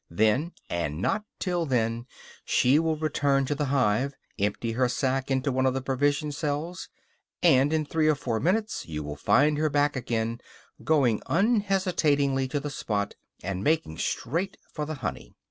Then, 0.09 0.53
and 0.67 0.99
not 0.99 1.25
till 1.37 1.67
then, 1.67 2.07
she 2.43 2.79
will 2.79 2.97
return 2.97 3.45
to 3.45 3.53
the 3.53 3.65
hive, 3.65 4.15
empty 4.39 4.71
her 4.71 4.89
sac 4.89 5.29
into 5.29 5.51
one 5.51 5.67
of 5.67 5.75
the 5.75 5.81
provision 5.83 6.31
cells; 6.31 6.89
and 7.43 7.71
in 7.71 7.85
three 7.85 8.07
or 8.07 8.15
four 8.15 8.39
minutes 8.39 8.87
you 8.87 9.03
will 9.03 9.15
find 9.15 9.59
her 9.59 9.69
back 9.69 9.95
again, 9.95 10.41
going 10.83 11.21
unhesitatingly 11.27 12.47
to 12.47 12.59
the 12.59 12.71
spot, 12.71 13.13
and 13.43 13.63
making 13.63 13.99
straight 13.99 14.57
for 14.73 14.87
the 14.87 14.95
honey. 15.05 15.35